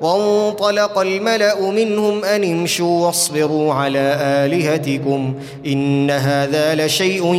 [0.00, 5.34] وانطلق الملأ منهم أن امشوا واصبروا على آلهتكم
[5.66, 7.34] إن هذا لشيء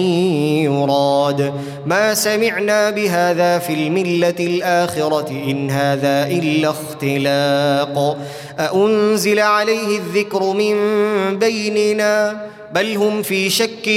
[0.66, 1.54] يراد.
[1.86, 8.18] ما سمعنا بهذا في الملة الآخرة إن هذا إلا اختلاق.
[8.60, 10.76] أأنزل عليه الذكر من
[11.40, 12.42] بيننا؟
[12.74, 13.88] بل هم في شك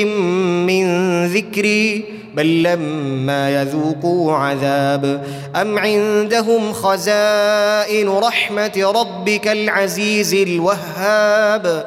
[0.67, 0.87] من
[1.27, 2.05] ذكري.
[2.35, 5.25] بل لما يذوقوا عذاب.
[5.57, 11.87] أم عندهم خزائن رحمة ربك العزيز الوهاب؟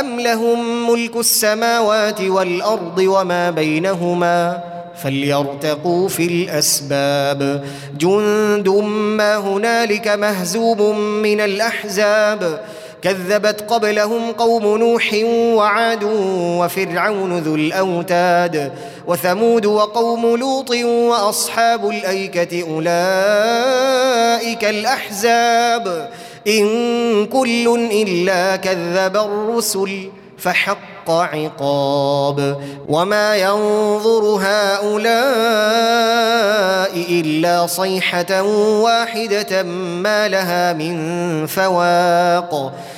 [0.00, 4.60] أم لهم ملك السماوات والأرض وما بينهما؟
[5.02, 7.64] فليرتقوا في الأسباب.
[7.98, 8.68] جند
[9.18, 12.60] ما هنالك مهزوب من الأحزاب.
[13.04, 15.10] كذبت قبلهم قوم نوح
[15.56, 16.04] وعاد
[16.58, 18.72] وفرعون ذو الأوتاد
[19.06, 26.10] وثمود وقوم لوط وأصحاب الأيكة أولئك الأحزاب
[26.48, 35.64] إن كل إلا كذب الرسل فحق عقاب وما ينظر هؤلاء
[37.10, 38.42] إلا صيحة
[38.82, 39.62] واحدة
[40.02, 42.72] ما لها من فواق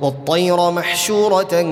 [0.00, 1.62] والطير محشورة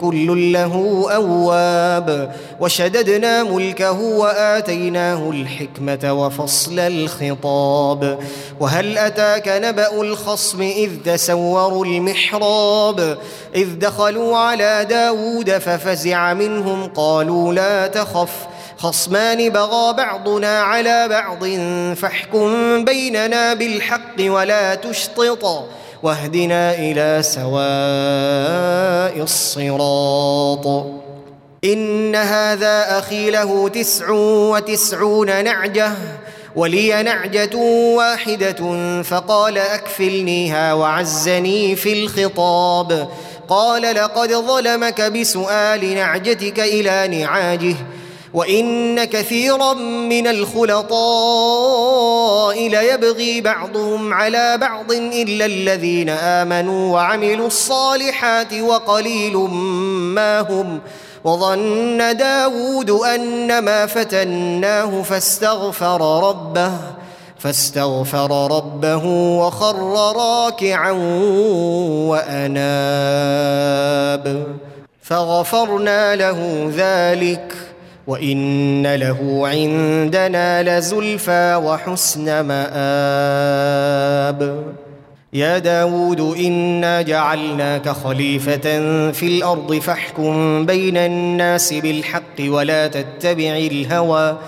[0.00, 2.34] كل له أواب.
[2.60, 8.18] وشددنا ملكه وآتيناه الحكمة وفصل الخطاب.
[8.60, 13.18] وهل أتاك نبأ الخصم إذ تسوروا المحراب؟
[13.54, 18.32] إذ دخلوا على داود ففزع منهم قالوا لا تخف.
[18.78, 21.44] خصمان بغى بعضنا على بعض
[21.96, 25.64] فاحكم بيننا بالحق ولا تشطط.
[26.02, 27.54] واهدنا إلى سواء
[29.22, 30.66] الصراط.
[31.64, 34.10] إن هذا أخي له تسع
[34.50, 35.92] وتسعون نعجة
[36.56, 37.56] ولي نعجة
[37.96, 43.08] واحدة فقال أكفلنيها وعزني في الخطاب.
[43.48, 47.76] قال لقد ظلمك بسؤال نعجتك إلى نعاجه
[48.34, 49.74] وإن كثيرا
[50.08, 50.94] من الخلطاء
[52.68, 60.80] ليبغي بعضهم على بعض إلا الذين آمنوا وعملوا الصالحات وقليل ما هم
[61.24, 66.72] وظن داود انما فتناه فاستغفر ربه
[67.38, 69.04] فاستغفر ربه
[69.38, 69.76] وخر
[70.16, 70.90] راكعا
[73.04, 74.46] وأناب
[75.02, 77.73] فغفرنا له ذلك
[78.06, 82.74] وإن له عندنا لزلفى وحسن مآب.
[85.32, 88.80] يا داود إنا جعلناك خليفة
[89.12, 94.38] في الأرض فاحكم بين الناس بالحق ولا تتبع الهوى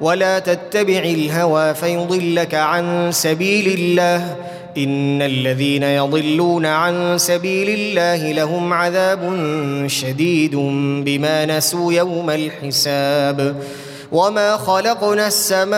[0.00, 4.36] ولا تتبع الهوى فيضلك عن سبيل الله.
[4.76, 9.38] ان الذين يضلون عن سبيل الله لهم عذاب
[9.86, 10.56] شديد
[11.04, 13.56] بما نسوا يوم الحساب
[14.12, 15.76] وما خلقنا السماء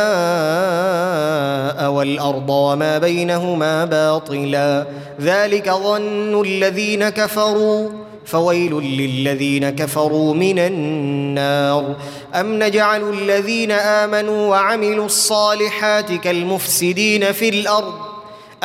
[1.91, 4.87] والارض وما بينهما باطلا
[5.21, 7.89] ذلك ظن الذين كفروا
[8.25, 11.97] فويل للذين كفروا من النار
[12.35, 18.08] ام نجعل الذين امنوا وعملوا الصالحات كالمفسدين في الأرض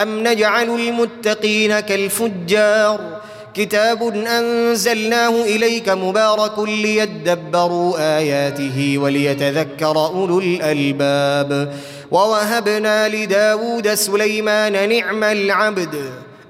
[0.01, 3.21] أم نجعل المتقين كالفجار؟
[3.53, 11.73] كتاب أنزلناه إليك مبارك ليدبروا آياته وليتذكر أولو الألباب.
[12.11, 16.11] ووهبنا لداود سليمان نعم العبد.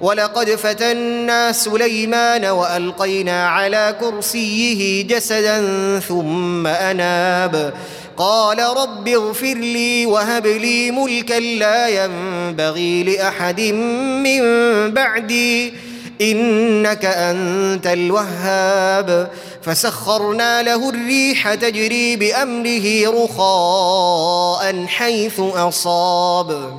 [0.00, 5.58] ولقد فتنا سليمان وألقينا على كرسيه جسدا
[6.00, 7.74] ثم أناب.
[8.16, 14.42] قال رب اغفر لي وهب لي ملكا لا ينبغي لأحد من
[14.90, 15.72] بعدي
[16.20, 19.30] إنك أنت الوهاب.
[19.62, 26.78] فسخرنا له الريح تجري بأمره رخاء حيث أصاب.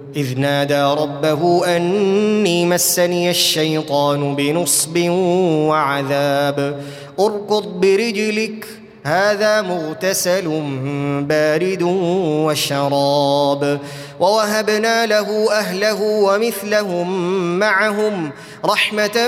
[0.15, 4.99] إذ نادى ربه أني مسني الشيطان بنصب
[5.69, 6.83] وعذاب.
[7.19, 8.65] أركض برجلك
[9.03, 10.61] هذا مغتسل
[11.21, 11.81] بارد
[12.45, 13.79] وشراب.
[14.19, 17.09] ووهبنا له أهله ومثلهم
[17.59, 18.31] معهم
[18.65, 19.27] رحمة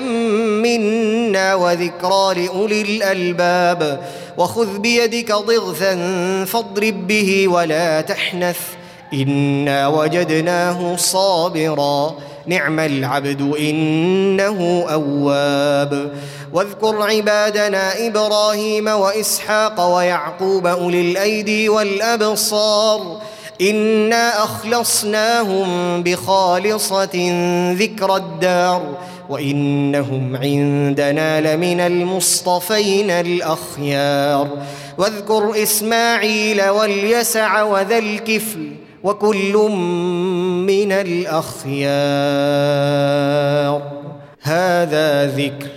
[0.64, 4.00] منا وذكرى لأولي الألباب.
[4.38, 5.96] وخذ بيدك ضغثا
[6.46, 8.60] فاضرب به ولا تحنث.
[9.13, 12.15] انا وجدناه صابرا.
[12.48, 16.12] نعم العبد انه اواب.
[16.54, 23.18] واذكر عبادنا إبراهيم واسحاق ويعقوب اولي الايدي والابصار.
[23.62, 27.31] انا اخلصناهم بخالصه
[27.74, 28.98] ذكر الدار.
[29.30, 34.48] وانهم عندنا لمن المصطفين الاخيار.
[34.98, 38.83] واذكر اسماعيل واليسع وذا الكفل.
[39.04, 39.54] وكل
[40.68, 41.74] من الأخيار.
[44.42, 45.68] هذا ذكر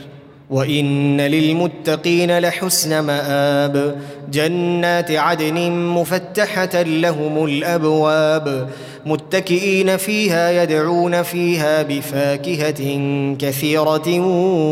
[0.51, 4.01] وإن للمتقين لحسن مآب.
[4.33, 8.69] جنات عدن مفتحة لهم الأبواب.
[9.07, 13.01] متكئين فيها يدعون فيها بفاكهة
[13.39, 14.21] كثيرة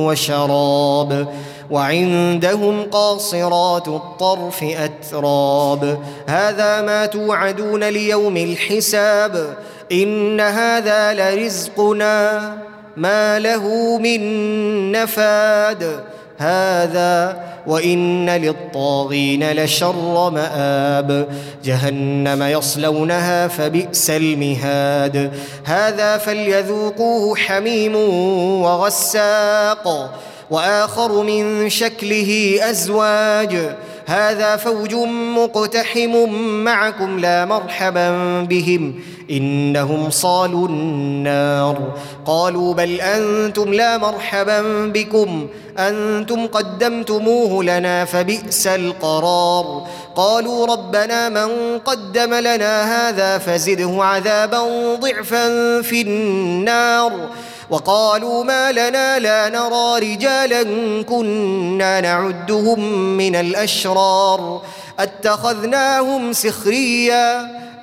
[0.07, 1.29] وشراب.
[1.71, 5.99] وعندهم قاصرات الطرف أتراب.
[6.27, 9.57] هذا ما توعدون ليوم الحساب.
[9.93, 12.41] إن هذا لرزقنا.
[12.97, 16.01] ما له من نفاد.
[16.39, 21.29] هذا وإن للطاغين لشر مآب.
[21.65, 25.33] جهنم يصلونها فبئس المهاد.
[25.65, 27.97] هذا فليذوقوه حميم
[28.63, 30.15] وغساق.
[30.51, 33.77] وآخر من شكله أزواج.
[34.07, 34.95] هذا فوج
[35.37, 36.29] مقتحم
[36.65, 38.95] معكم لا مرحبا بهم.
[39.31, 41.79] إنهم صالوا النار.
[42.27, 45.49] قالوا بل أنتم لا مرحبا بكم.
[45.79, 49.87] أنتم قدمتموه لنا فبئس القرار.
[50.17, 54.63] قالوا ربنا من قدم لنا هذا فزده عذابا
[55.01, 55.49] ضعفا
[55.83, 57.13] في النار.
[57.71, 60.63] وقالوا ما لنا لا نرى رجالا
[61.03, 62.81] كنا نعدهم
[63.17, 64.63] من الأشرار
[64.99, 67.41] أتخذناهم سخريا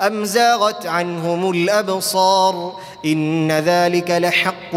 [0.08, 2.74] أم زاغت عنهم الأبصار
[3.06, 4.72] إن ذلك لحق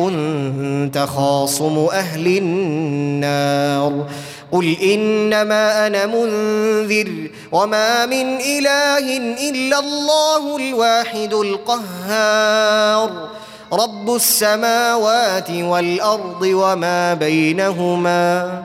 [0.92, 4.06] تخاصم أهل النار
[4.52, 9.16] قل إنما أنا منذر وما من إله
[9.50, 13.28] إلا الله الواحد القهار
[13.76, 18.62] رب السماوات والارض وما بينهما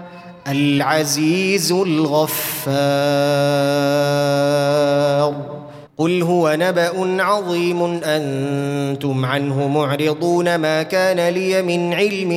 [0.48, 2.30] العزيز الغفار
[5.98, 12.32] قل هو نبا عظيم أنتم عنه معرضون ما كان لي من علم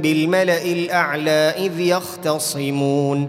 [0.00, 3.28] بالملا الاعلى اذ يختصمون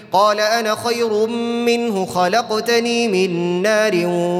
[0.13, 1.27] قال أنا خير
[1.65, 3.91] منه خلقتني من نار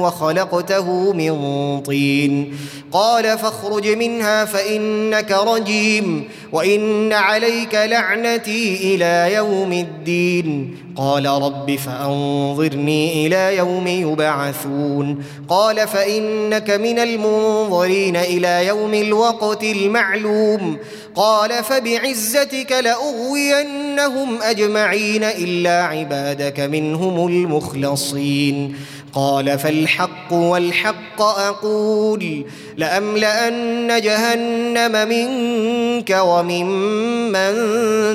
[0.04, 1.32] وخلقته من
[1.80, 2.58] طين.
[2.92, 10.76] قال فاخرج منها فإنك رجيم وإن عليك لعنتي إلى يوم الدين.
[10.96, 15.24] قال رب فأنظرني إلى يوم يبعثون.
[15.48, 20.76] قال فإنك من المنظرين إلى يوم الوقت المعلوم.
[21.16, 28.74] قال فبعزتك لأغوينهم أجمعين إلا عبادك منهم المخلصين.
[29.12, 32.44] قال فالحق والحق أقول
[32.76, 37.54] لأملأن جهنم منك وممن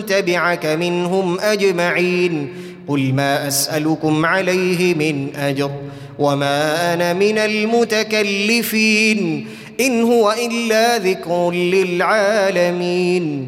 [0.05, 2.53] تبعك منهم أجمعين.
[2.87, 5.71] قل ما أسألكم عليه من أجر
[6.19, 9.47] وما أنا من المتكلفين.
[9.79, 13.47] إن هو إلا ذكر للعالمين.